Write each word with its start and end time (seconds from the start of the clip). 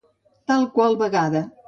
Tal 0.51 0.65
qual 0.79 0.97
vegada. 1.03 1.47